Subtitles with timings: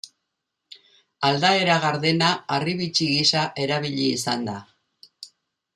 [1.29, 4.57] Aldaera gardena harribitxi gisa erabili izan da.